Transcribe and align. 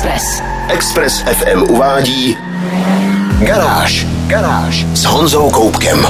Express. 0.00 0.42
Express 0.68 1.20
FM 1.20 1.62
uvádí 1.62 2.36
Garáž. 3.38 4.06
Garáž 4.26 4.86
s 4.94 5.04
Honzou 5.04 5.50
Koupkem. 5.50 6.06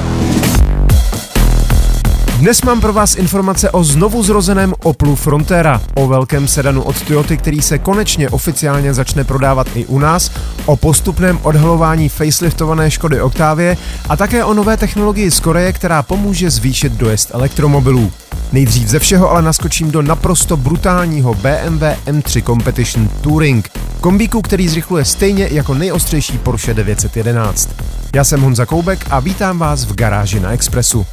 Dnes 2.39 2.63
mám 2.63 2.81
pro 2.81 2.93
vás 2.93 3.17
informace 3.17 3.71
o 3.71 3.85
znovu 3.85 4.23
zrozeném 4.23 4.75
Oplu 4.83 5.17
Frontera, 5.17 5.81
o 5.95 6.07
velkém 6.07 6.49
sedanu 6.49 6.83
od 6.83 7.03
Toyoty, 7.03 7.37
který 7.37 7.63
se 7.63 7.79
konečně 7.79 8.31
oficiálně 8.31 8.95
začne 8.95 9.25
prodávat 9.25 9.67
i 9.75 9.87
u 9.87 9.99
nás, 9.99 10.31
o 10.67 10.77
postupném 10.77 11.39
odhalování 11.43 12.09
faceliftované 12.09 12.91
Škody 12.91 13.21
Octavie 13.21 13.77
a 14.09 14.17
také 14.17 14.45
o 14.45 14.55
nové 14.55 14.77
technologii 14.77 15.31
z 15.31 15.41
Koreje, 15.41 15.73
která 15.73 16.03
pomůže 16.03 16.51
zvýšit 16.51 16.93
dojezd 16.93 17.31
elektromobilů. 17.35 18.13
Nejdřív 18.53 18.89
ze 18.89 18.99
všeho 18.99 19.31
ale 19.31 19.43
naskočím 19.43 19.91
do 19.91 20.03
naprosto 20.03 20.57
brutálního 20.57 21.35
BMW 21.35 21.83
M3 22.07 22.43
Competition 22.43 23.09
Touring, 23.09 23.69
kombíku, 24.01 24.43
který 24.43 24.69
zrychluje 24.69 25.05
stejně 25.05 25.49
jako 25.51 25.75
nejostřejší 25.75 26.39
Porsche 26.39 26.75
911. 26.75 27.71
Já 28.15 28.25
jsem 28.25 28.41
Honza 28.41 28.67
Koubek 28.67 29.07
a 29.11 29.21
vítám 29.21 29.59
vás 29.59 29.85
v 29.85 29.95
garáži 29.95 30.41
na 30.41 30.53
Expressu. 30.53 31.07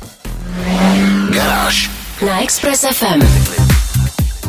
Garáž. 1.33 1.91
Na 2.27 2.43
Express 2.43 2.85
FM. 2.93 3.21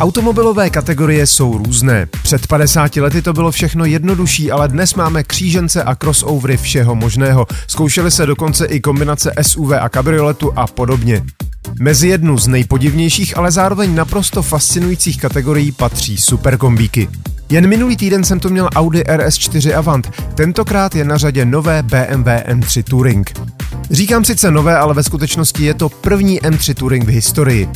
Automobilové 0.00 0.70
kategorie 0.70 1.26
jsou 1.26 1.58
různé. 1.58 2.06
Před 2.22 2.46
50 2.46 2.96
lety 2.96 3.22
to 3.22 3.32
bylo 3.32 3.50
všechno 3.50 3.84
jednodušší, 3.84 4.50
ale 4.50 4.68
dnes 4.68 4.94
máme 4.94 5.22
křížence 5.22 5.82
a 5.82 5.94
crossovery 5.94 6.56
všeho 6.56 6.94
možného. 6.94 7.46
Zkoušeli 7.66 8.10
se 8.10 8.26
dokonce 8.26 8.66
i 8.66 8.80
kombinace 8.80 9.32
SUV 9.42 9.72
a 9.72 9.88
kabrioletu 9.88 10.52
a 10.56 10.66
podobně. 10.66 11.22
Mezi 11.80 12.08
jednu 12.08 12.38
z 12.38 12.46
nejpodivnějších, 12.46 13.36
ale 13.36 13.50
zároveň 13.50 13.94
naprosto 13.94 14.42
fascinujících 14.42 15.20
kategorií 15.20 15.72
patří 15.72 16.16
superkombíky. 16.16 17.08
Jen 17.50 17.66
minulý 17.66 17.96
týden 17.96 18.24
jsem 18.24 18.40
tu 18.40 18.50
měl 18.50 18.68
Audi 18.74 19.02
RS4 19.02 19.78
Avant, 19.78 20.10
tentokrát 20.34 20.94
je 20.94 21.04
na 21.04 21.16
řadě 21.16 21.44
nové 21.44 21.82
BMW 21.82 22.28
M3 22.28 22.82
Touring. 22.82 23.32
Říkám 23.90 24.24
sice 24.24 24.50
nové, 24.50 24.76
ale 24.76 24.94
ve 24.94 25.02
skutečnosti 25.02 25.64
je 25.64 25.74
to 25.74 25.88
první 25.88 26.40
M3 26.40 26.74
Touring 26.74 27.04
v 27.04 27.08
historii. 27.08 27.68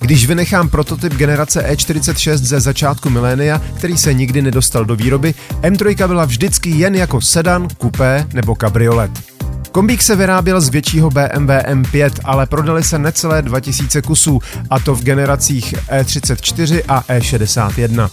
Když 0.00 0.26
vynechám 0.26 0.68
prototyp 0.68 1.14
generace 1.14 1.72
E46 1.72 2.36
ze 2.36 2.60
začátku 2.60 3.10
milénia, 3.10 3.62
který 3.76 3.98
se 3.98 4.14
nikdy 4.14 4.42
nedostal 4.42 4.84
do 4.84 4.96
výroby, 4.96 5.34
M3 5.62 6.06
byla 6.06 6.24
vždycky 6.24 6.70
jen 6.70 6.94
jako 6.94 7.20
sedan, 7.20 7.68
kupé 7.78 8.26
nebo 8.32 8.54
kabriolet. 8.54 9.33
Kombík 9.74 10.02
se 10.02 10.16
vyráběl 10.16 10.60
z 10.60 10.68
většího 10.68 11.10
BMW 11.10 11.50
M5, 11.50 12.10
ale 12.24 12.46
prodali 12.46 12.82
se 12.82 12.98
necelé 12.98 13.42
2000 13.42 14.02
kusů, 14.02 14.40
a 14.70 14.80
to 14.80 14.94
v 14.94 15.02
generacích 15.02 15.74
E34 15.74 16.82
a 16.88 17.02
E61. 17.02 18.10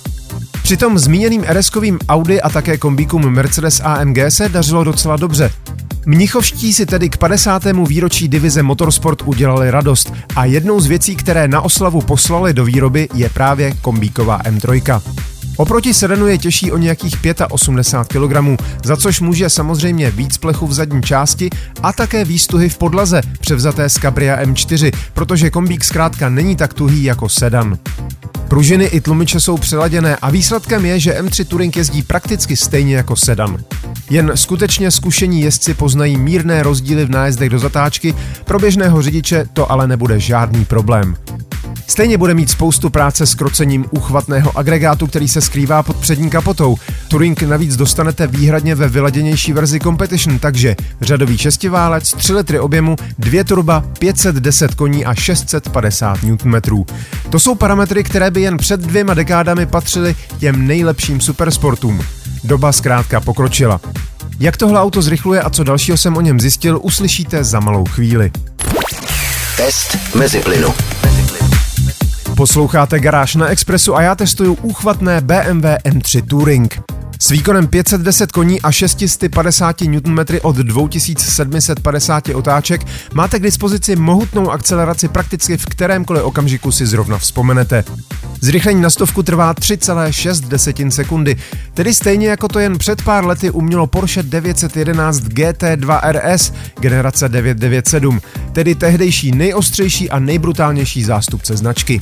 Přitom 0.63 0.99
zmíněným 0.99 1.41
RS-kovým 1.41 1.97
Audi 2.09 2.41
a 2.41 2.49
také 2.49 2.77
kombíkům 2.77 3.29
Mercedes 3.29 3.81
AMG 3.83 4.17
se 4.29 4.49
dařilo 4.49 4.83
docela 4.83 5.17
dobře. 5.17 5.51
Mnichovští 6.05 6.73
si 6.73 6.85
tedy 6.85 7.09
k 7.09 7.17
50. 7.17 7.63
výročí 7.87 8.27
divize 8.27 8.63
Motorsport 8.63 9.21
udělali 9.25 9.71
radost 9.71 10.13
a 10.35 10.45
jednou 10.45 10.79
z 10.79 10.87
věcí, 10.87 11.15
které 11.15 11.47
na 11.47 11.61
oslavu 11.61 12.01
poslali 12.01 12.53
do 12.53 12.65
výroby, 12.65 13.09
je 13.13 13.29
právě 13.29 13.73
kombíková 13.81 14.41
M3. 14.41 15.01
Oproti 15.57 15.93
sedanu 15.93 16.27
je 16.27 16.37
těžší 16.37 16.71
o 16.71 16.77
nějakých 16.77 17.15
85 17.49 18.21
kg, 18.21 18.61
za 18.85 18.97
což 18.97 19.19
může 19.19 19.49
samozřejmě 19.49 20.11
víc 20.11 20.37
plechu 20.37 20.67
v 20.67 20.73
zadní 20.73 21.01
části 21.01 21.49
a 21.83 21.93
také 21.93 22.25
výstuhy 22.25 22.69
v 22.69 22.77
podlaze, 22.77 23.21
převzaté 23.39 23.89
z 23.89 23.93
Cabria 23.93 24.43
M4, 24.45 24.91
protože 25.13 25.49
kombík 25.49 25.83
zkrátka 25.83 26.29
není 26.29 26.55
tak 26.55 26.73
tuhý 26.73 27.03
jako 27.03 27.29
sedan. 27.29 27.77
Pružiny 28.47 28.85
i 28.85 29.01
tlumiče 29.01 29.39
jsou 29.39 29.57
přiladěné 29.57 30.15
a 30.15 30.29
výsledkem 30.29 30.85
je, 30.85 30.99
že 30.99 31.21
M3 31.21 31.45
Touring 31.45 31.77
jezdí 31.77 32.03
prakticky 32.03 32.55
stejně 32.55 32.95
jako 32.95 33.15
sedan. 33.15 33.57
Jen 34.09 34.31
skutečně 34.35 34.91
zkušení 34.91 35.41
jezdci 35.41 35.73
poznají 35.73 36.17
mírné 36.17 36.63
rozdíly 36.63 37.05
v 37.05 37.09
nájezdech 37.09 37.49
do 37.49 37.59
zatáčky, 37.59 38.15
pro 38.45 38.59
běžného 38.59 39.01
řidiče 39.01 39.45
to 39.53 39.71
ale 39.71 39.87
nebude 39.87 40.19
žádný 40.19 40.65
problém. 40.65 41.15
Stejně 41.91 42.17
bude 42.17 42.33
mít 42.33 42.49
spoustu 42.49 42.89
práce 42.89 43.25
s 43.25 43.35
krocením 43.35 43.85
úchvatného 43.89 44.57
agregátu, 44.57 45.07
který 45.07 45.27
se 45.27 45.41
skrývá 45.41 45.83
pod 45.83 45.95
přední 45.95 46.29
kapotou. 46.29 46.75
Touring 47.07 47.41
navíc 47.41 47.75
dostanete 47.75 48.27
výhradně 48.27 48.75
ve 48.75 48.89
vyladěnější 48.89 49.53
verzi 49.53 49.79
Competition, 49.79 50.39
takže 50.39 50.75
řadový 51.01 51.37
šestiválec, 51.37 52.13
3 52.13 52.33
litry 52.33 52.59
objemu, 52.59 52.95
2 53.17 53.43
turba, 53.43 53.83
510 53.99 54.75
koní 54.75 55.05
a 55.05 55.15
650 55.15 56.23
Nm. 56.23 56.61
To 57.29 57.39
jsou 57.39 57.55
parametry, 57.55 58.03
které 58.03 58.31
by 58.31 58.41
jen 58.41 58.57
před 58.57 58.79
dvěma 58.79 59.13
dekádami 59.13 59.65
patřily 59.65 60.15
těm 60.39 60.67
nejlepším 60.67 61.21
supersportům. 61.21 62.01
Doba 62.43 62.71
zkrátka 62.71 63.19
pokročila. 63.19 63.81
Jak 64.39 64.57
tohle 64.57 64.81
auto 64.81 65.01
zrychluje 65.01 65.41
a 65.41 65.49
co 65.49 65.63
dalšího 65.63 65.97
jsem 65.97 66.17
o 66.17 66.21
něm 66.21 66.39
zjistil, 66.39 66.79
uslyšíte 66.83 67.43
za 67.43 67.59
malou 67.59 67.85
chvíli. 67.85 68.31
Test 69.57 69.97
mezi 70.15 70.39
plynu. 70.39 70.73
Posloucháte 72.35 72.99
Garáž 72.99 73.35
na 73.35 73.47
Expressu 73.47 73.95
a 73.95 74.01
já 74.01 74.15
testuju 74.15 74.53
úchvatné 74.61 75.21
BMW 75.21 75.65
M3 75.85 76.27
Touring. 76.27 77.00
S 77.21 77.29
výkonem 77.29 77.67
510 77.67 78.31
koní 78.31 78.61
a 78.61 78.71
650 78.71 79.81
Nm 79.81 80.19
od 80.41 80.55
2750 80.55 82.29
otáček 82.29 82.81
máte 83.13 83.39
k 83.39 83.43
dispozici 83.43 83.95
mohutnou 83.95 84.51
akceleraci 84.51 85.07
prakticky 85.07 85.57
v 85.57 85.65
kterémkoliv 85.65 86.23
okamžiku 86.23 86.71
si 86.71 86.85
zrovna 86.85 87.17
vzpomenete. 87.17 87.83
Zrychlení 88.41 88.81
na 88.81 88.89
stovku 88.89 89.23
trvá 89.23 89.53
3,6 89.53 90.89
sekundy, 90.89 91.35
tedy 91.73 91.93
stejně 91.93 92.27
jako 92.27 92.47
to 92.47 92.59
jen 92.59 92.77
před 92.77 93.01
pár 93.01 93.25
lety 93.25 93.51
umělo 93.51 93.87
Porsche 93.87 94.23
911 94.23 95.19
GT2 95.19 96.01
RS 96.11 96.53
generace 96.79 97.29
997, 97.29 98.21
tedy 98.51 98.75
tehdejší 98.75 99.31
nejostřejší 99.31 100.09
a 100.09 100.19
nejbrutálnější 100.19 101.03
zástupce 101.03 101.57
značky. 101.57 102.01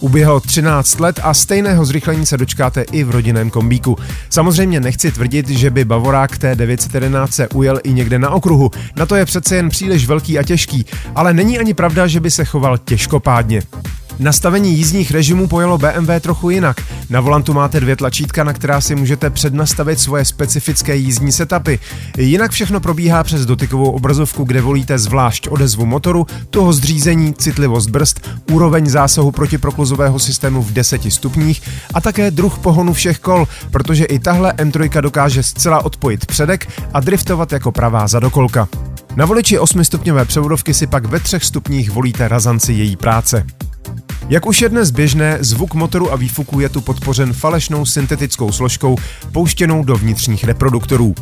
Uběhlo 0.00 0.40
13 0.40 1.00
let 1.00 1.20
a 1.22 1.34
stejného 1.34 1.84
zrychlení 1.84 2.26
se 2.26 2.36
dočkáte 2.36 2.82
i 2.82 3.04
v 3.04 3.10
rodinném 3.10 3.50
kombíku. 3.50 3.98
Samozřejmě 4.30 4.80
nechci 4.80 5.12
tvrdit, 5.12 5.48
že 5.48 5.70
by 5.70 5.84
Bavorák 5.84 6.38
T911 6.38 7.26
se 7.26 7.48
ujel 7.48 7.80
i 7.84 7.92
někde 7.92 8.18
na 8.18 8.30
okruhu, 8.30 8.70
na 8.96 9.06
to 9.06 9.16
je 9.16 9.24
přece 9.24 9.56
jen 9.56 9.68
příliš 9.68 10.06
velký 10.06 10.38
a 10.38 10.42
těžký, 10.42 10.86
ale 11.14 11.34
není 11.34 11.58
ani 11.58 11.74
pravda, 11.74 12.06
že 12.06 12.20
by 12.20 12.30
se 12.30 12.44
choval 12.44 12.78
těžkopádně. 12.78 13.62
Nastavení 14.18 14.76
jízdních 14.76 15.10
režimů 15.10 15.48
pojelo 15.48 15.78
BMW 15.78 16.10
trochu 16.20 16.50
jinak. 16.50 16.80
Na 17.10 17.20
volantu 17.20 17.54
máte 17.54 17.80
dvě 17.80 17.96
tlačítka, 17.96 18.44
na 18.44 18.52
která 18.52 18.80
si 18.80 18.94
můžete 18.94 19.30
přednastavit 19.30 20.00
svoje 20.00 20.24
specifické 20.24 20.96
jízdní 20.96 21.32
setupy. 21.32 21.74
Jinak 22.18 22.50
všechno 22.50 22.80
probíhá 22.80 23.24
přes 23.24 23.46
dotykovou 23.46 23.90
obrazovku, 23.90 24.44
kde 24.44 24.60
volíte 24.60 24.98
zvlášť 24.98 25.48
odezvu 25.48 25.86
motoru, 25.86 26.26
toho 26.50 26.72
zřízení, 26.72 27.34
citlivost 27.34 27.90
brzd, 27.90 28.28
úroveň 28.50 28.86
zásahu 28.86 29.32
protiprokluzového 29.32 30.18
systému 30.18 30.62
v 30.62 30.72
10 30.72 31.12
stupních 31.12 31.62
a 31.94 32.00
také 32.00 32.30
druh 32.30 32.58
pohonu 32.58 32.92
všech 32.92 33.18
kol, 33.18 33.48
protože 33.70 34.04
i 34.04 34.18
tahle 34.18 34.52
M3 34.52 35.00
dokáže 35.00 35.42
zcela 35.42 35.84
odpojit 35.84 36.26
předek 36.26 36.68
a 36.92 37.00
driftovat 37.00 37.52
jako 37.52 37.72
pravá 37.72 38.08
zadokolka. 38.08 38.68
Na 39.16 39.26
voliči 39.26 39.58
8-stupňové 39.58 40.24
převodovky 40.24 40.74
si 40.74 40.86
pak 40.86 41.04
ve 41.04 41.20
třech 41.20 41.44
stupních 41.44 41.90
volíte 41.90 42.28
razanci 42.28 42.72
její 42.72 42.96
práce. 42.96 43.46
Jak 44.28 44.46
už 44.46 44.60
je 44.60 44.68
dnes 44.68 44.90
běžné, 44.90 45.38
zvuk 45.40 45.74
motoru 45.74 46.12
a 46.12 46.16
výfuku 46.16 46.60
je 46.60 46.68
tu 46.68 46.80
podpořen 46.80 47.32
falešnou 47.32 47.86
syntetickou 47.86 48.52
složkou 48.52 48.96
pouštěnou 49.32 49.84
do 49.84 49.96
vnitřních 49.96 50.44
reproduktorů. 50.44 51.14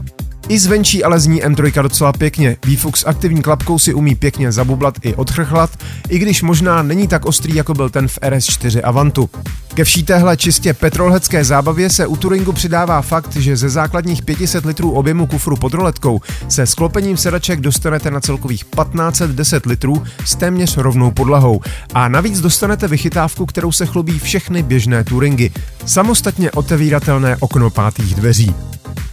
I 0.49 0.59
zvenčí 0.59 1.05
ale 1.05 1.21
zní 1.21 1.43
M3 1.43 1.83
docela 1.83 2.13
pěkně. 2.13 2.57
Výfuk 2.67 2.97
s 2.97 3.07
aktivní 3.07 3.43
klapkou 3.43 3.79
si 3.79 3.95
umí 3.95 4.15
pěkně 4.15 4.53
zabublat 4.53 4.95
i 5.03 5.15
odchrchlat, 5.15 5.71
i 6.09 6.19
když 6.19 6.43
možná 6.43 6.83
není 6.83 7.09
tak 7.09 7.27
ostrý, 7.27 7.55
jako 7.55 7.75
byl 7.75 7.91
ten 7.91 8.09
v 8.09 8.19
RS4 8.19 8.81
Avantu. 8.85 9.31
Ke 9.75 9.85
vší 9.85 10.03
téhle 10.03 10.37
čistě 10.37 10.75
petrolhecké 10.75 11.45
zábavě 11.45 11.91
se 11.91 12.07
u 12.07 12.17
Turingu 12.17 12.53
přidává 12.53 13.03
fakt, 13.03 13.37
že 13.37 13.57
ze 13.57 13.69
základních 13.69 14.23
500 14.23 14.65
litrů 14.65 14.91
objemu 14.91 15.27
kufru 15.27 15.57
pod 15.57 15.75
roletkou 15.75 16.21
se 16.49 16.67
sklopením 16.67 17.17
sedaček 17.17 17.61
dostanete 17.61 18.11
na 18.11 18.21
celkových 18.21 18.65
1510 18.65 19.67
litrů 19.67 20.03
s 20.25 20.37
téměř 20.37 20.77
rovnou 20.77 21.11
podlahou. 21.11 21.61
A 21.95 22.09
navíc 22.09 22.41
dostanete 22.41 22.89
vychytávku, 22.89 23.47
kterou 23.47 23.73
se 23.73 23.87
chlubí 23.87 24.19
všechny 24.19 24.63
běžné 24.63 25.05
Turingy. 25.05 25.51
Samostatně 25.87 26.51
otevíratelné 26.51 27.37
okno 27.41 27.71
pátých 27.71 28.15
dveří. 28.15 28.55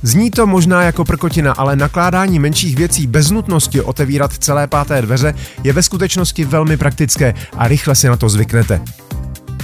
Zní 0.03 0.31
to 0.31 0.47
možná 0.47 0.83
jako 0.83 1.05
prkotina, 1.05 1.53
ale 1.53 1.75
nakládání 1.75 2.39
menších 2.39 2.75
věcí 2.75 3.07
bez 3.07 3.31
nutnosti 3.31 3.81
otevírat 3.81 4.33
celé 4.33 4.67
páté 4.67 5.01
dveře 5.01 5.33
je 5.63 5.73
ve 5.73 5.83
skutečnosti 5.83 6.45
velmi 6.45 6.77
praktické 6.77 7.33
a 7.57 7.67
rychle 7.67 7.95
si 7.95 8.07
na 8.07 8.15
to 8.15 8.29
zvyknete. 8.29 8.81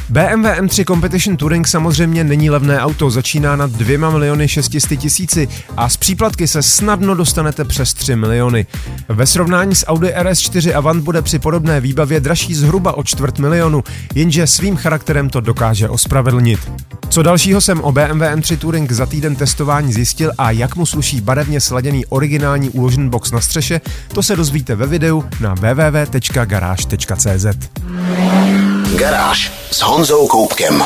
BMW 0.09 0.45
M3 0.45 0.85
Competition 0.85 1.37
Touring 1.37 1.67
samozřejmě 1.67 2.23
není 2.23 2.49
levné 2.49 2.79
auto, 2.79 3.09
začíná 3.09 3.55
na 3.55 3.67
2 3.67 4.11
miliony 4.11 4.47
600 4.47 4.99
tisíci 4.99 5.47
a 5.77 5.89
z 5.89 5.97
příplatky 5.97 6.47
se 6.47 6.63
snadno 6.63 7.15
dostanete 7.15 7.65
přes 7.65 7.93
3 7.93 8.15
miliony. 8.15 8.65
Ve 9.09 9.25
srovnání 9.25 9.75
s 9.75 9.87
Audi 9.87 10.07
RS4 10.07 10.77
Avant 10.77 11.03
bude 11.03 11.21
při 11.21 11.39
podobné 11.39 11.81
výbavě 11.81 12.19
dražší 12.19 12.55
zhruba 12.55 12.97
o 12.97 13.03
čtvrt 13.03 13.39
milionu, 13.39 13.83
jenže 14.15 14.47
svým 14.47 14.75
charakterem 14.75 15.29
to 15.29 15.41
dokáže 15.41 15.89
ospravedlnit. 15.89 16.71
Co 17.09 17.23
dalšího 17.23 17.61
jsem 17.61 17.81
o 17.81 17.91
BMW 17.91 18.21
M3 18.21 18.57
Touring 18.57 18.91
za 18.91 19.05
týden 19.05 19.35
testování 19.35 19.93
zjistil 19.93 20.31
a 20.37 20.51
jak 20.51 20.75
mu 20.75 20.85
sluší 20.85 21.21
barevně 21.21 21.61
sladěný 21.61 22.05
originální 22.05 22.69
uložený 22.69 23.09
box 23.09 23.31
na 23.31 23.41
střeše, 23.41 23.81
to 24.13 24.23
se 24.23 24.35
dozvíte 24.35 24.75
ve 24.75 24.87
videu 24.87 25.23
na 25.39 25.53
www.garage.cz. 25.53 27.45
Garáž 28.95 29.51
s 29.71 29.81
Honzou 29.81 30.27
Koupkem. 30.27 30.83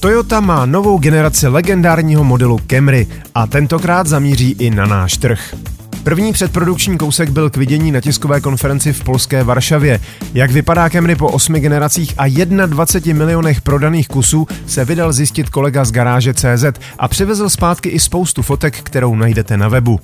Toyota 0.00 0.40
má 0.40 0.66
novou 0.66 0.98
generaci 0.98 1.48
legendárního 1.48 2.24
modelu 2.24 2.58
Camry 2.66 3.06
a 3.34 3.46
tentokrát 3.46 4.06
zamíří 4.06 4.56
i 4.58 4.70
na 4.70 4.86
náš 4.86 5.16
trh. 5.16 5.54
První 6.02 6.32
předprodukční 6.32 6.98
kousek 6.98 7.30
byl 7.30 7.50
k 7.50 7.56
vidění 7.56 7.92
na 7.92 8.00
tiskové 8.00 8.40
konferenci 8.40 8.92
v 8.92 9.04
polské 9.04 9.44
Varšavě. 9.44 10.00
Jak 10.34 10.50
vypadá 10.50 10.90
Camry 10.90 11.16
po 11.16 11.28
osmi 11.28 11.60
generacích 11.60 12.14
a 12.18 12.28
21 12.66 13.18
milionech 13.24 13.60
prodaných 13.60 14.08
kusů 14.08 14.46
se 14.66 14.84
vydal 14.84 15.12
zjistit 15.12 15.50
kolega 15.50 15.84
z 15.84 15.92
garáže 15.92 16.34
CZ 16.34 16.64
a 16.98 17.08
přivezl 17.08 17.48
zpátky 17.48 17.88
i 17.88 18.00
spoustu 18.00 18.42
fotek, 18.42 18.76
kterou 18.82 19.14
najdete 19.14 19.56
na 19.56 19.68
webu. 19.68 20.00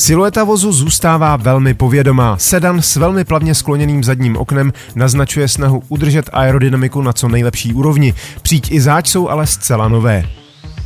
Silueta 0.00 0.44
vozu 0.44 0.72
zůstává 0.72 1.36
velmi 1.36 1.74
povědomá. 1.74 2.36
Sedan 2.38 2.82
s 2.82 2.96
velmi 2.96 3.24
plavně 3.24 3.54
skloněným 3.54 4.04
zadním 4.04 4.36
oknem 4.36 4.72
naznačuje 4.94 5.48
snahu 5.48 5.82
udržet 5.88 6.30
aerodynamiku 6.32 7.02
na 7.02 7.12
co 7.12 7.28
nejlepší 7.28 7.74
úrovni. 7.74 8.14
Příď 8.42 8.72
i 8.72 8.80
záč 8.80 9.08
jsou 9.08 9.28
ale 9.28 9.46
zcela 9.46 9.88
nové. 9.88 10.24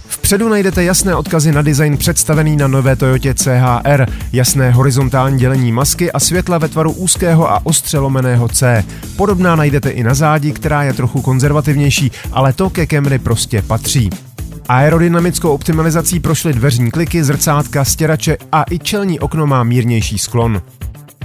Vpředu 0.07 0.49
najdete 0.49 0.85
jasné 0.85 1.15
odkazy 1.15 1.53
na 1.53 1.63
design 1.63 1.97
představený 1.97 2.57
na 2.57 2.69
nové 2.69 2.97
Toyotě 2.97 3.35
CHR, 3.35 4.07
jasné 4.33 4.71
horizontální 4.71 5.39
dělení 5.39 5.73
masky 5.73 6.13
a 6.13 6.21
světla 6.21 6.59
ve 6.59 6.69
tvaru 6.69 6.93
úzkého 6.93 7.53
a 7.53 7.61
ostře 7.65 7.99
lomeného 7.99 8.49
C. 8.49 8.85
Podobná 9.17 9.57
najdete 9.57 9.91
i 9.91 10.03
na 10.03 10.15
zádi, 10.15 10.53
která 10.53 10.83
je 10.83 10.93
trochu 10.93 11.23
konzervativnější, 11.23 12.11
ale 12.33 12.53
to 12.53 12.71
ke 12.71 12.87
Camry 12.87 13.19
prostě 13.19 13.63
patří. 13.63 14.11
Aerodynamickou 14.69 15.51
optimalizací 15.51 16.21
prošly 16.21 16.53
dveřní 16.53 16.91
kliky, 16.91 17.25
zrcátka, 17.25 17.85
stěrače 17.85 18.37
a 18.53 18.65
i 18.71 18.79
čelní 18.79 19.21
okno 19.21 19.47
má 19.47 19.65
mírnější 19.65 20.19
sklon. 20.19 20.63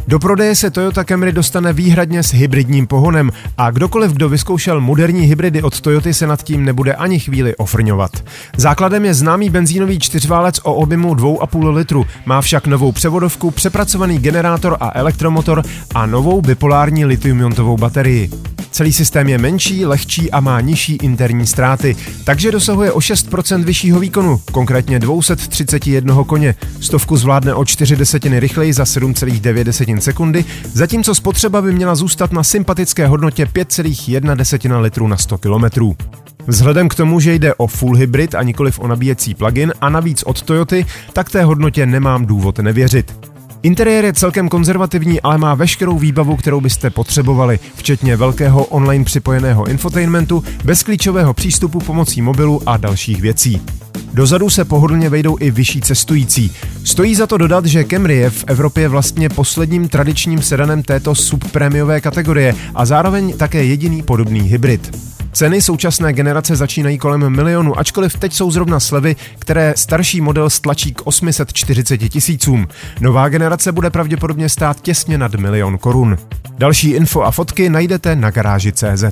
Do 0.07 0.19
prodeje 0.19 0.55
se 0.55 0.71
Toyota 0.71 1.03
Camry 1.03 1.31
dostane 1.31 1.73
výhradně 1.73 2.23
s 2.23 2.33
hybridním 2.33 2.87
pohonem 2.87 3.31
a 3.57 3.71
kdokoliv, 3.71 4.11
kdo 4.11 4.29
vyzkoušel 4.29 4.81
moderní 4.81 5.21
hybridy 5.21 5.61
od 5.61 5.81
Toyoty, 5.81 6.13
se 6.13 6.27
nad 6.27 6.43
tím 6.43 6.65
nebude 6.65 6.93
ani 6.93 7.19
chvíli 7.19 7.55
ofrňovat. 7.55 8.11
Základem 8.57 9.05
je 9.05 9.13
známý 9.13 9.49
benzínový 9.49 9.99
čtyřválec 9.99 10.59
o 10.63 10.73
objemu 10.73 11.15
2,5 11.15 11.73
litru, 11.73 12.05
má 12.25 12.41
však 12.41 12.67
novou 12.67 12.91
převodovku, 12.91 13.51
přepracovaný 13.51 14.19
generátor 14.19 14.77
a 14.79 14.99
elektromotor 14.99 15.63
a 15.95 16.05
novou 16.05 16.41
bipolární 16.41 17.05
litium 17.05 17.53
baterii. 17.79 18.29
Celý 18.71 18.93
systém 18.93 19.29
je 19.29 19.37
menší, 19.37 19.85
lehčí 19.85 20.31
a 20.31 20.39
má 20.39 20.61
nižší 20.61 20.95
interní 20.95 21.47
ztráty, 21.47 21.95
takže 22.23 22.51
dosahuje 22.51 22.91
o 22.91 22.99
6% 22.99 23.63
vyššího 23.63 23.99
výkonu, 23.99 24.41
konkrétně 24.51 24.99
231 24.99 26.23
koně. 26.23 26.55
Stovku 26.81 27.17
zvládne 27.17 27.53
o 27.53 27.65
4 27.65 27.95
desetiny 27.95 28.39
rychleji 28.39 28.73
za 28.73 28.83
7,9 28.83 29.63
sekundy, 30.01 30.45
zatímco 30.73 31.15
spotřeba 31.15 31.61
by 31.61 31.73
měla 31.73 31.95
zůstat 31.95 32.31
na 32.31 32.43
sympatické 32.43 33.07
hodnotě 33.07 33.45
5,1 33.45 34.81
litru 34.81 35.07
na 35.07 35.17
100 35.17 35.37
km. 35.37 35.93
Vzhledem 36.47 36.89
k 36.89 36.95
tomu, 36.95 37.19
že 37.19 37.33
jde 37.33 37.53
o 37.53 37.67
full 37.67 37.95
hybrid 37.95 38.35
a 38.35 38.43
nikoliv 38.43 38.79
o 38.79 38.87
nabíjecí 38.87 39.35
plug-in 39.35 39.73
a 39.81 39.89
navíc 39.89 40.23
od 40.23 40.41
Toyoty, 40.41 40.85
tak 41.13 41.29
té 41.29 41.43
hodnotě 41.43 41.85
nemám 41.85 42.25
důvod 42.25 42.59
nevěřit. 42.59 43.38
Interiér 43.63 44.05
je 44.05 44.13
celkem 44.13 44.49
konzervativní, 44.49 45.21
ale 45.21 45.37
má 45.37 45.55
veškerou 45.55 45.99
výbavu, 45.99 46.35
kterou 46.35 46.61
byste 46.61 46.89
potřebovali, 46.89 47.59
včetně 47.75 48.15
velkého 48.15 48.65
online 48.65 49.05
připojeného 49.05 49.67
infotainmentu, 49.67 50.43
bezklíčového 50.63 51.33
přístupu 51.33 51.79
pomocí 51.79 52.21
mobilu 52.21 52.61
a 52.65 52.77
dalších 52.77 53.21
věcí. 53.21 53.61
Dozadu 54.13 54.49
se 54.49 54.65
pohodlně 54.65 55.09
vejdou 55.09 55.37
i 55.39 55.51
vyšší 55.51 55.81
cestující. 55.81 56.51
Stojí 56.83 57.15
za 57.15 57.27
to 57.27 57.37
dodat, 57.37 57.65
že 57.65 57.83
Camry 57.83 58.15
je 58.15 58.29
v 58.29 58.43
Evropě 58.47 58.87
vlastně 58.87 59.29
posledním 59.29 59.87
tradičním 59.87 60.41
sedanem 60.41 60.83
této 60.83 61.15
subprémiové 61.15 62.01
kategorie 62.01 62.55
a 62.75 62.85
zároveň 62.85 63.37
také 63.37 63.63
jediný 63.63 64.03
podobný 64.03 64.41
hybrid. 64.41 64.97
Ceny 65.31 65.61
současné 65.61 66.13
generace 66.13 66.55
začínají 66.55 66.97
kolem 66.97 67.29
milionu, 67.29 67.79
ačkoliv 67.79 68.17
teď 68.17 68.33
jsou 68.33 68.51
zrovna 68.51 68.79
slevy, 68.79 69.15
které 69.39 69.73
starší 69.77 70.21
model 70.21 70.49
stlačí 70.49 70.93
k 70.93 71.07
840 71.07 71.97
tisícům. 71.97 72.67
Nová 73.01 73.29
generace 73.29 73.71
bude 73.71 73.89
pravděpodobně 73.89 74.49
stát 74.49 74.81
těsně 74.81 75.17
nad 75.17 75.35
milion 75.35 75.77
korun. 75.77 76.17
Další 76.57 76.89
info 76.89 77.21
a 77.21 77.31
fotky 77.31 77.69
najdete 77.69 78.15
na 78.15 78.31
garáži 78.31 78.71
CZ. 78.71 79.03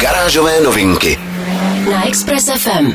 Garážové 0.00 0.60
novinky 0.60 1.18
na 1.90 2.06
Express 2.08 2.50
FM. 2.58 2.92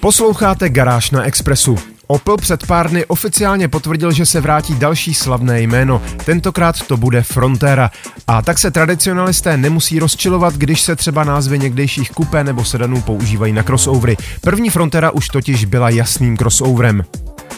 Posloucháte 0.00 0.68
Garáž 0.68 1.10
na 1.10 1.24
Expressu. 1.24 1.78
Opel 2.10 2.36
před 2.36 2.66
pár 2.66 2.90
dny 2.90 3.06
oficiálně 3.06 3.68
potvrdil, 3.68 4.12
že 4.12 4.26
se 4.26 4.40
vrátí 4.40 4.74
další 4.74 5.14
slavné 5.14 5.62
jméno. 5.62 6.02
Tentokrát 6.24 6.86
to 6.86 6.96
bude 6.96 7.22
Frontera. 7.22 7.90
A 8.26 8.42
tak 8.42 8.58
se 8.58 8.70
tradicionalisté 8.70 9.56
nemusí 9.56 9.98
rozčilovat, 9.98 10.54
když 10.54 10.80
se 10.80 10.96
třeba 10.96 11.24
názvy 11.24 11.58
někdejších 11.58 12.10
kupé 12.10 12.44
nebo 12.44 12.64
sedanů 12.64 13.00
používají 13.00 13.52
na 13.52 13.62
crossovery. 13.62 14.16
První 14.40 14.70
Frontera 14.70 15.10
už 15.10 15.28
totiž 15.28 15.64
byla 15.64 15.90
jasným 15.90 16.36
crossoverem. 16.36 17.04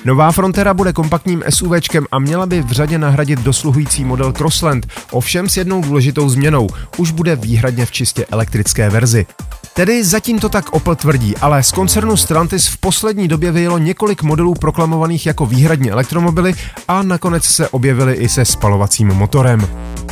Nová 0.05 0.33
Frontera 0.33 0.75
bude 0.75 0.93
kompaktním 0.93 1.43
SUVčkem 1.49 2.07
a 2.13 2.19
měla 2.19 2.47
by 2.47 2.63
v 2.63 2.71
řadě 2.71 2.99
nahradit 2.99 3.39
dosluhující 3.39 4.05
model 4.05 4.33
Crossland, 4.33 4.87
ovšem 5.11 5.49
s 5.49 5.57
jednou 5.57 5.83
důležitou 5.83 6.29
změnou. 6.29 6.69
Už 6.97 7.11
bude 7.11 7.37
výhradně 7.37 7.87
v 7.87 7.91
čistě 7.91 8.27
elektrické 8.31 8.91
verzi. 8.91 9.27
Tedy 9.75 10.05
zatím 10.05 10.39
to 10.39 10.49
tak 10.49 10.73
Opel 10.73 10.97
tvrdí, 10.97 11.37
ale 11.37 11.63
z 11.63 11.73
koncernu 11.73 12.17
Stellantis 12.17 12.67
v 12.67 12.77
poslední 12.77 13.29
době 13.29 13.53
vyjelo 13.53 13.79
několik 13.79 14.23
modelů 14.23 14.55
proklamovaných 14.55 15.27
jako 15.27 15.47
výhradně 15.47 15.91
elektromobily 15.91 16.55
a 16.89 17.03
nakonec 17.03 17.45
se 17.45 17.69
objevily 17.69 18.15
i 18.15 18.29
se 18.29 18.45
spalovacím 18.45 19.09
motorem. 19.09 19.69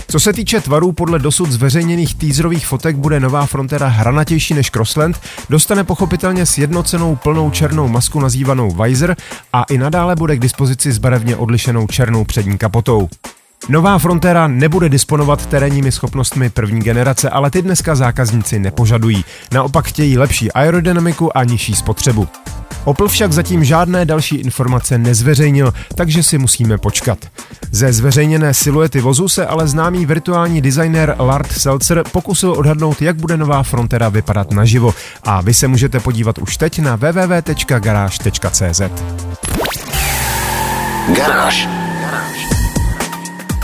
Co 0.09 0.21
se 0.21 0.33
týče 0.33 0.61
tvarů, 0.61 0.93
podle 0.93 1.19
dosud 1.19 1.51
zveřejněných 1.53 2.15
teaserových 2.15 2.67
fotek 2.67 2.97
bude 2.97 3.21
nová 3.21 3.47
Frontera 3.47 3.89
hranatější 3.89 4.55
než 4.55 4.71
Crossland, 4.71 5.21
dostane 5.51 5.85
pochopitelně 5.85 6.47
sjednocenou 6.47 7.17
plnou 7.17 7.51
černou 7.51 7.89
masku 7.89 8.21
nazývanou 8.21 8.71
Visor 8.71 9.17
a 9.53 9.65
i 9.71 9.79
nadále 9.79 10.17
bude 10.17 10.37
k 10.37 10.41
dispozici 10.41 10.93
s 10.93 10.99
barevně 10.99 11.37
odlišenou 11.37 11.87
černou 11.87 12.25
přední 12.25 12.59
kapotou. 12.59 13.09
Nová 13.69 13.99
Frontera 13.99 14.49
nebude 14.49 14.89
disponovat 14.89 15.47
terénními 15.47 15.93
schopnostmi 15.93 16.51
první 16.51 16.81
generace, 16.81 17.31
ale 17.31 17.51
ty 17.51 17.63
dneska 17.63 17.95
zákazníci 17.95 18.59
nepožadují. 18.59 19.25
Naopak 19.53 19.85
chtějí 19.85 20.19
lepší 20.19 20.53
aerodynamiku 20.53 21.37
a 21.37 21.45
nižší 21.45 21.75
spotřebu. 21.75 22.29
Opel 22.85 23.09
však 23.09 23.33
zatím 23.33 23.65
žádné 23.65 24.05
další 24.05 24.37
informace 24.37 24.99
nezveřejnil, 24.99 25.73
takže 25.95 26.23
si 26.23 26.39
musíme 26.39 26.79
počkat. 26.79 27.19
Ze 27.71 27.93
zveřejněné 27.93 28.55
siluety 28.55 29.01
vozu 29.01 29.29
se 29.29 29.47
ale 29.47 29.69
známý 29.69 30.07
virtuální 30.07 30.61
designer 30.61 31.17
Lard 31.19 31.53
Seltzer 31.53 32.03
pokusil 32.13 32.53
odhadnout, 32.53 33.03
jak 33.03 33.17
bude 33.17 33.37
nová 33.37 33.63
Frontera 33.63 34.09
vypadat 34.09 34.51
naživo. 34.51 34.95
A 35.23 35.41
vy 35.41 35.55
se 35.55 35.69
můžete 35.69 36.01
podívat 36.01 36.39
už 36.39 36.57
teď 36.57 36.79
na 36.79 36.97
www.garage.cz. 36.97 38.81
Garáž. 41.17 41.69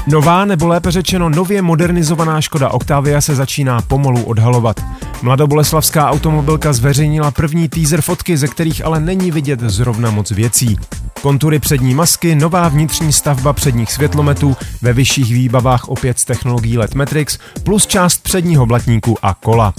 Nová 0.07 0.45
nebo 0.45 0.67
lépe 0.67 0.91
řečeno 0.91 1.29
nově 1.29 1.63
modernizovaná 1.63 2.41
Škoda 2.41 2.69
Octavia 2.69 3.21
se 3.21 3.35
začíná 3.35 3.81
pomalu 3.83 4.23
odhalovat. 4.23 4.81
Mladoboleslavská 5.23 6.11
automobilka 6.11 6.73
zveřejnila 6.73 7.31
první 7.31 7.69
teaser 7.69 8.01
fotky, 8.01 8.37
ze 8.37 8.49
kterých 8.49 8.85
ale 8.85 9.01
není 9.01 9.31
vidět 9.31 9.61
zrovna 9.61 10.11
moc 10.11 10.31
věcí. 10.31 10.77
Kontury 11.23 11.59
přední 11.59 11.95
masky, 11.95 12.35
nová 12.35 12.69
vnitřní 12.69 13.13
stavba 13.13 13.53
předních 13.53 13.93
světlometů, 13.93 14.57
ve 14.83 14.93
vyšších 14.93 15.33
výbavách 15.33 15.89
opět 15.89 16.19
z 16.19 16.25
technologií 16.25 16.79
LED 16.79 16.95
Matrix, 16.95 17.39
plus 17.63 17.87
část 17.87 18.23
předního 18.23 18.67
blatníku 18.67 19.19
a 19.23 19.35
kola. 19.35 19.75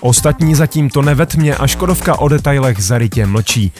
Ostatní 0.00 0.54
zatím 0.54 0.90
to 0.90 1.02
nevetmě 1.02 1.56
a 1.56 1.66
Škodovka 1.66 2.18
o 2.18 2.28
detailech 2.28 2.82
zarytě 2.82 3.26
mlčí. 3.26 3.72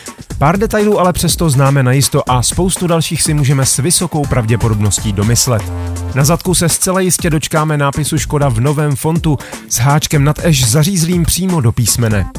Pár 0.43 0.59
detailů 0.59 1.01
ale 1.01 1.13
přesto 1.13 1.51
známe 1.51 1.83
najisto 1.83 2.31
a 2.31 2.43
spoustu 2.43 2.87
dalších 2.87 3.23
si 3.23 3.35
můžeme 3.35 3.67
s 3.67 3.77
vysokou 3.77 4.27
pravděpodobností 4.27 5.13
domyslet. 5.13 5.63
Na 6.15 6.25
zadku 6.25 6.55
se 6.55 6.69
zcela 6.69 7.01
jistě 7.01 7.31
dočkáme 7.31 7.77
nápisu 7.77 8.19
Škoda 8.19 8.49
v 8.49 8.61
novém 8.61 8.97
fontu 8.97 9.39
s 9.69 9.79
háčkem 9.79 10.25
nad 10.25 10.45
eš 10.45 10.71
zařízlým 10.71 11.25
přímo 11.25 11.61
do 11.61 11.73
písmene. 11.73 12.31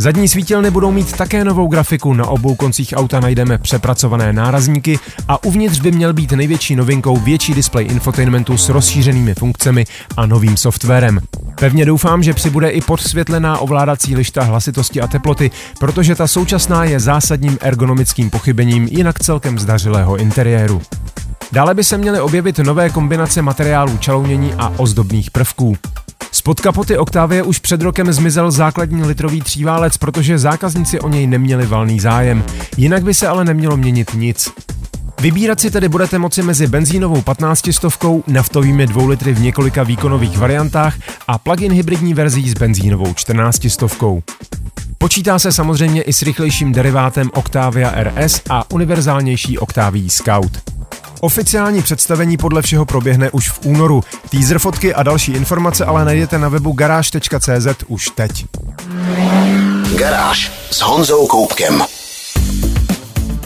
Zadní 0.00 0.28
svítilny 0.28 0.70
budou 0.70 0.90
mít 0.90 1.12
také 1.12 1.44
novou 1.44 1.66
grafiku, 1.66 2.14
na 2.14 2.26
obou 2.26 2.54
koncích 2.54 2.94
auta 2.96 3.20
najdeme 3.20 3.58
přepracované 3.58 4.32
nárazníky 4.32 4.98
a 5.28 5.44
uvnitř 5.44 5.80
by 5.80 5.92
měl 5.92 6.12
být 6.12 6.32
největší 6.32 6.76
novinkou 6.76 7.16
větší 7.16 7.54
displej 7.54 7.86
infotainmentu 7.86 8.56
s 8.56 8.68
rozšířenými 8.68 9.34
funkcemi 9.34 9.84
a 10.16 10.26
novým 10.26 10.56
softwarem. 10.56 11.20
Pevně 11.54 11.84
doufám, 11.84 12.22
že 12.22 12.34
přibude 12.34 12.70
i 12.70 12.80
podsvětlená 12.80 13.58
ovládací 13.58 14.16
lišta 14.16 14.42
hlasitosti 14.42 15.00
a 15.00 15.06
teploty, 15.06 15.50
protože 15.80 16.14
ta 16.14 16.26
současná 16.26 16.84
je 16.84 17.00
zásadním 17.00 17.58
ergonomickým 17.60 18.30
pochybením 18.30 18.88
jinak 18.90 19.18
celkem 19.18 19.58
zdařilého 19.58 20.16
interiéru. 20.16 20.82
Dále 21.52 21.74
by 21.74 21.84
se 21.84 21.98
měly 21.98 22.20
objevit 22.20 22.58
nové 22.58 22.90
kombinace 22.90 23.42
materiálů 23.42 23.98
čalounění 23.98 24.54
a 24.54 24.72
ozdobných 24.76 25.30
prvků. 25.30 25.76
Spod 26.40 26.60
kapoty 26.60 26.98
Octavie 26.98 27.42
už 27.42 27.58
před 27.58 27.82
rokem 27.82 28.12
zmizel 28.12 28.50
základní 28.50 29.02
litrový 29.02 29.40
tříválec, 29.40 29.96
protože 29.96 30.38
zákazníci 30.38 31.00
o 31.00 31.08
něj 31.08 31.26
neměli 31.26 31.66
valný 31.66 32.00
zájem. 32.00 32.44
Jinak 32.76 33.02
by 33.02 33.14
se 33.14 33.28
ale 33.28 33.44
nemělo 33.44 33.76
měnit 33.76 34.14
nic. 34.14 34.52
Vybírat 35.20 35.60
si 35.60 35.70
tedy 35.70 35.88
budete 35.88 36.18
moci 36.18 36.42
mezi 36.42 36.66
benzínovou 36.66 37.22
15 37.22 37.72
stovkou, 37.72 38.24
naftovými 38.26 38.86
2 38.86 39.08
litry 39.08 39.32
v 39.32 39.40
několika 39.40 39.82
výkonových 39.82 40.38
variantách 40.38 40.94
a 41.28 41.38
plug-in 41.38 41.72
hybridní 41.72 42.14
verzí 42.14 42.50
s 42.50 42.54
benzínovou 42.54 43.14
14 43.14 43.70
stovkou. 43.70 44.22
Počítá 44.98 45.38
se 45.38 45.52
samozřejmě 45.52 46.02
i 46.02 46.12
s 46.12 46.22
rychlejším 46.22 46.72
derivátem 46.72 47.30
Octavia 47.34 47.92
RS 48.02 48.42
a 48.50 48.70
univerzálnější 48.70 49.58
Octavia 49.58 50.08
Scout. 50.08 50.69
Oficiální 51.20 51.82
představení 51.82 52.36
podle 52.36 52.62
všeho 52.62 52.84
proběhne 52.84 53.30
už 53.30 53.50
v 53.50 53.66
únoru. 53.66 54.04
Teaser 54.30 54.58
fotky 54.58 54.94
a 54.94 55.02
další 55.02 55.32
informace 55.32 55.84
ale 55.84 56.04
najdete 56.04 56.38
na 56.38 56.48
webu 56.48 56.72
garáž.cz 56.72 57.66
už 57.86 58.08
teď. 58.14 58.46
Garáž 59.98 60.52
s 60.70 60.80
Honzou 60.80 61.26
Koupkem. 61.26 61.82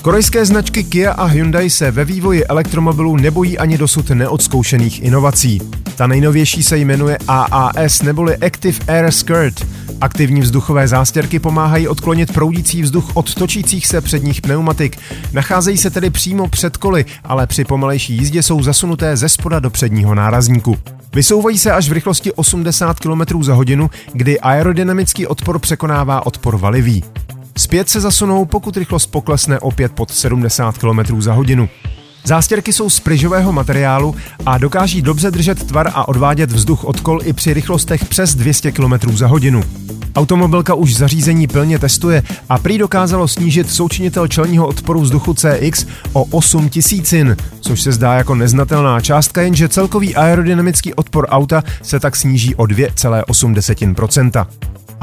Korejské 0.02 0.44
značky 0.44 0.84
Kia 0.84 1.12
a 1.12 1.24
Hyundai 1.24 1.70
se 1.70 1.90
ve 1.90 2.04
vývoji 2.04 2.44
elektromobilů 2.44 3.16
nebojí 3.16 3.58
ani 3.58 3.78
dosud 3.78 4.10
neodzkoušených 4.10 5.02
inovací. 5.02 5.60
Ta 5.96 6.06
nejnovější 6.06 6.62
se 6.62 6.78
jmenuje 6.78 7.18
AAS 7.28 8.02
neboli 8.02 8.36
Active 8.36 8.78
Air 8.88 9.10
Skirt. 9.10 9.66
Aktivní 10.00 10.40
vzduchové 10.40 10.88
zástěrky 10.88 11.38
pomáhají 11.38 11.88
odklonit 11.88 12.32
proudící 12.32 12.82
vzduch 12.82 13.10
od 13.16 13.34
točících 13.34 13.86
se 13.86 14.00
předních 14.00 14.40
pneumatik. 14.40 14.98
Nacházejí 15.32 15.78
se 15.78 15.90
tedy 15.90 16.10
přímo 16.10 16.48
před 16.48 16.76
koly, 16.76 17.04
ale 17.24 17.46
při 17.46 17.64
pomalejší 17.64 18.14
jízdě 18.14 18.42
jsou 18.42 18.62
zasunuté 18.62 19.16
ze 19.16 19.28
spoda 19.28 19.58
do 19.58 19.70
předního 19.70 20.14
nárazníku. 20.14 20.78
Vysouvají 21.14 21.58
se 21.58 21.72
až 21.72 21.88
v 21.88 21.92
rychlosti 21.92 22.32
80 22.32 23.00
km 23.00 23.42
za 23.42 23.54
hodinu, 23.54 23.90
kdy 24.12 24.40
aerodynamický 24.40 25.26
odpor 25.26 25.58
překonává 25.58 26.26
odpor 26.26 26.56
valivý. 26.56 27.04
Zpět 27.58 27.88
se 27.88 28.00
zasunou, 28.00 28.44
pokud 28.44 28.76
rychlost 28.76 29.06
poklesne 29.06 29.58
opět 29.58 29.92
pod 29.92 30.10
70 30.10 30.78
km 30.78 31.22
za 31.22 31.32
hodinu. 31.32 31.68
Zástěrky 32.26 32.72
jsou 32.72 32.90
z 32.90 33.00
pryžového 33.00 33.52
materiálu 33.52 34.14
a 34.46 34.58
dokáží 34.58 35.02
dobře 35.02 35.30
držet 35.30 35.66
tvar 35.66 35.90
a 35.94 36.08
odvádět 36.08 36.52
vzduch 36.52 36.84
od 36.84 37.00
kol 37.00 37.20
i 37.24 37.32
při 37.32 37.54
rychlostech 37.54 38.04
přes 38.04 38.34
200 38.34 38.72
km 38.72 38.94
za 39.12 39.26
hodinu. 39.26 39.62
Automobilka 40.16 40.74
už 40.74 40.96
zařízení 40.96 41.46
plně 41.46 41.78
testuje 41.78 42.22
a 42.48 42.58
prý 42.58 42.78
dokázalo 42.78 43.28
snížit 43.28 43.70
součinitel 43.70 44.28
čelního 44.28 44.66
odporu 44.66 45.00
vzduchu 45.00 45.34
CX 45.34 45.86
o 46.12 46.24
8 46.24 46.68
tisícin, 46.68 47.36
což 47.60 47.82
se 47.82 47.92
zdá 47.92 48.14
jako 48.14 48.34
neznatelná 48.34 49.00
částka, 49.00 49.42
jenže 49.42 49.68
celkový 49.68 50.16
aerodynamický 50.16 50.94
odpor 50.94 51.26
auta 51.28 51.62
se 51.82 52.00
tak 52.00 52.16
sníží 52.16 52.54
o 52.54 52.62
2,8%. 52.62 54.46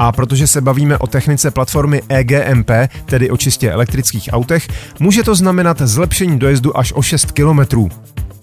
A 0.02 0.12
protože 0.12 0.46
se 0.46 0.60
bavíme 0.60 0.98
o 0.98 1.06
technice 1.06 1.50
platformy 1.50 2.02
EGMP, 2.08 2.70
tedy 3.04 3.30
o 3.30 3.36
čistě 3.36 3.70
elektrických 3.72 4.28
autech, 4.32 4.68
může 5.00 5.22
to 5.22 5.34
znamenat 5.34 5.82
zlepšení 5.82 6.38
dojezdu 6.38 6.78
až 6.78 6.92
o 6.92 7.02
6 7.02 7.32
kilometrů. 7.32 7.88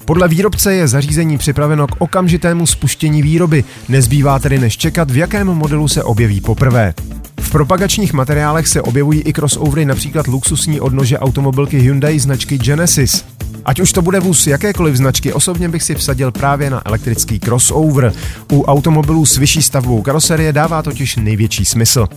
Podle 0.06 0.28
výrobce 0.28 0.74
je 0.74 0.88
zařízení 0.88 1.38
připraveno 1.38 1.88
k 1.88 1.96
okamžitému 2.00 2.68
spuštění 2.68 3.22
výroby, 3.22 3.64
nezbývá 3.90 4.40
tedy 4.40 4.60
než 4.60 4.78
čekat, 4.78 5.12
v 5.12 5.18
jakém 5.18 5.48
modelu 5.48 5.88
se 5.88 6.04
objeví 6.04 6.42
poprvé. 6.42 6.94
V 7.40 7.52
propagačních 7.52 8.14
materiálech 8.14 8.68
se 8.68 8.82
objevují 8.82 9.22
i 9.22 9.34
crossovery 9.34 9.86
například 9.86 10.28
luxusní 10.28 10.80
odnože 10.80 11.20
automobilky 11.20 11.80
Hyundai 11.80 12.20
značky 12.20 12.58
Genesis. 12.58 13.26
Ať 13.66 13.80
už 13.80 13.92
to 13.92 14.02
bude 14.02 14.20
vůz 14.20 14.48
jakékoliv 14.48 14.96
značky, 14.96 15.34
osobně 15.34 15.70
bych 15.70 15.84
si 15.84 15.96
vsadil 15.96 16.32
právě 16.32 16.70
na 16.70 16.82
elektrický 16.86 17.40
crossover. 17.40 18.14
U 18.52 18.64
automobilů 18.64 19.26
s 19.26 19.38
vyšší 19.38 19.62
stavbou 19.62 20.02
karoserie 20.02 20.54
dává 20.54 20.82
totiž 20.82 21.16
největší 21.16 21.66
smysl. 21.66 22.08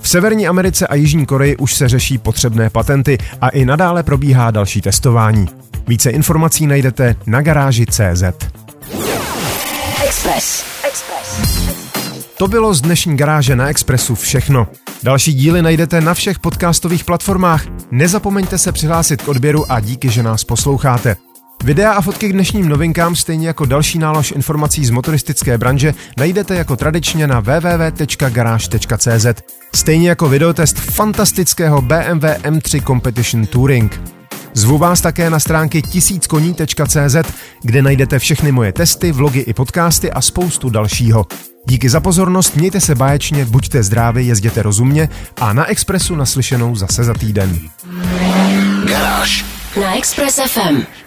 V 0.00 0.08
Severní 0.08 0.48
Americe 0.48 0.86
a 0.86 0.94
Jižní 0.94 1.26
Koreji 1.26 1.56
už 1.56 1.74
se 1.74 1.88
řeší 1.88 2.18
potřebné 2.18 2.70
patenty 2.70 3.18
a 3.40 3.48
i 3.48 3.64
nadále 3.64 4.02
probíhá 4.02 4.50
další 4.50 4.80
testování. 4.80 5.46
Více 5.88 6.10
informací 6.10 6.66
najdete 6.66 7.16
na 7.26 7.42
garáži 7.42 7.86
CZ. 7.86 8.22
Express. 10.02 10.04
Express. 10.04 10.71
To 12.42 12.48
bylo 12.48 12.74
z 12.74 12.80
dnešní 12.80 13.16
garáže 13.16 13.56
na 13.56 13.68
Expressu 13.68 14.14
všechno. 14.14 14.68
Další 15.02 15.32
díly 15.32 15.62
najdete 15.62 16.00
na 16.00 16.14
všech 16.14 16.38
podcastových 16.38 17.04
platformách. 17.04 17.64
Nezapomeňte 17.90 18.58
se 18.58 18.72
přihlásit 18.72 19.22
k 19.22 19.28
odběru 19.28 19.72
a 19.72 19.80
díky, 19.80 20.08
že 20.08 20.22
nás 20.22 20.44
posloucháte. 20.44 21.16
Videa 21.64 21.92
a 21.92 22.00
fotky 22.00 22.28
k 22.28 22.32
dnešním 22.32 22.68
novinkám, 22.68 23.16
stejně 23.16 23.46
jako 23.46 23.66
další 23.66 23.98
nálož 23.98 24.30
informací 24.30 24.86
z 24.86 24.90
motoristické 24.90 25.58
branže, 25.58 25.94
najdete 26.16 26.54
jako 26.54 26.76
tradičně 26.76 27.26
na 27.26 27.40
www.garage.cz. 27.40 29.26
Stejně 29.74 30.08
jako 30.08 30.28
videotest 30.28 30.76
fantastického 30.78 31.82
BMW 31.82 32.24
M3 32.24 32.84
Competition 32.86 33.46
Touring. 33.46 34.00
Zvu 34.54 34.78
vás 34.78 35.00
také 35.00 35.30
na 35.30 35.40
stránky 35.40 35.82
tisíckoní.cz, 35.82 37.16
kde 37.62 37.82
najdete 37.82 38.18
všechny 38.18 38.52
moje 38.52 38.72
testy, 38.72 39.12
vlogy 39.12 39.40
i 39.40 39.54
podcasty 39.54 40.12
a 40.12 40.20
spoustu 40.20 40.70
dalšího. 40.70 41.26
Díky 41.66 41.88
za 41.88 42.00
pozornost, 42.00 42.56
mějte 42.56 42.80
se 42.80 42.94
báječně, 42.94 43.44
buďte 43.44 43.82
zdraví, 43.82 44.26
jezděte 44.26 44.62
rozumně 44.62 45.08
a 45.40 45.52
na 45.52 45.66
Expressu 45.66 46.14
naslyšenou 46.14 46.76
zase 46.76 47.04
za 47.04 47.14
týden. 47.14 47.60
Garáž 48.88 49.44
Na 49.80 49.96
Express 49.96 50.40
FM. 50.46 51.01